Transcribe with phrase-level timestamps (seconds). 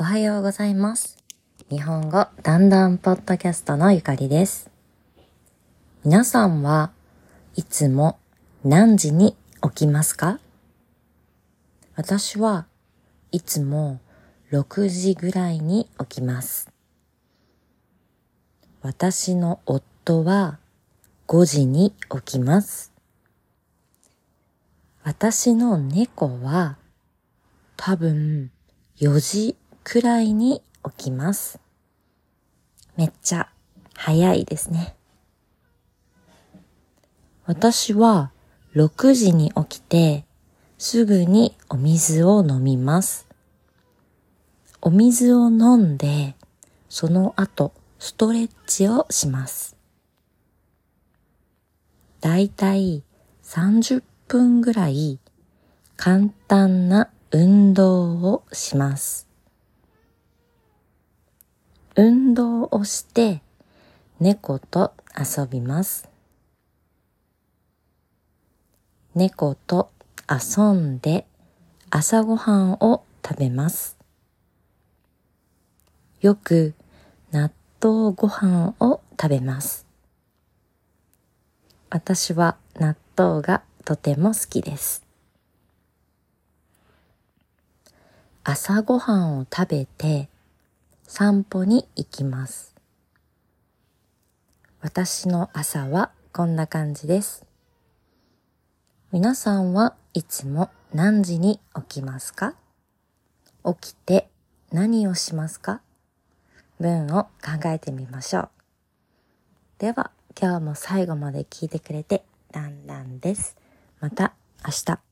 [0.00, 1.18] おはようございます。
[1.68, 4.70] 日本語だんだんポッドキャストのゆかりです。
[6.06, 6.90] 皆さんは
[7.54, 8.18] いつも
[8.64, 10.40] 何時に起きますか？
[11.96, 12.64] 私は
[13.30, 14.00] いつも
[14.50, 16.72] 6時ぐらいに起きます。
[18.80, 20.60] 私の夫は
[21.28, 22.90] 5時に起きます。
[25.02, 26.78] 私の猫は
[27.76, 28.50] 多分
[28.98, 29.56] 4時
[29.90, 30.62] くらいに
[30.96, 31.58] 起きます。
[32.96, 33.48] めっちゃ
[33.96, 34.94] 早いですね。
[37.44, 38.30] 私は
[38.76, 40.24] 6時に起きて
[40.78, 43.26] すぐにお水を飲みます。
[44.80, 46.36] お水を飲んで
[46.88, 49.76] その後ストレッチをします。
[52.20, 53.02] だいたい
[53.42, 55.18] 30分ぐらい
[55.96, 59.29] 簡単な運動をします。
[62.02, 63.42] 運動をして
[64.20, 66.08] 猫と遊びます。
[69.14, 69.90] 猫と
[70.26, 71.26] 遊んで
[71.90, 73.98] 朝ごはんを食べます。
[76.22, 76.72] よく
[77.32, 77.52] 納
[77.82, 79.84] 豆ご飯を食べます。
[81.90, 85.04] 私は納豆がとても好きです。
[88.42, 90.30] 朝ごはんを食べて
[91.12, 92.76] 散歩に行きます。
[94.80, 97.44] 私の朝はこんな感じです。
[99.10, 102.54] 皆さんはいつも何時に起きますか？
[103.64, 104.28] 起きて
[104.70, 105.80] 何をしますか？
[106.78, 107.30] 文を考
[107.64, 108.50] えてみましょう。
[109.78, 112.22] では今日も最後まで聞いてくれて
[112.52, 113.56] だんだんです。
[113.98, 114.32] また
[114.64, 115.09] 明日。